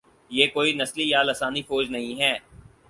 یہ 0.31 0.47
کوئی 0.53 0.73
نسلی 0.73 1.09
یا 1.09 1.23
لسانی 1.23 1.61
فوج 1.61 1.91
نہیں 1.91 2.19
ہے۔ 2.21 2.37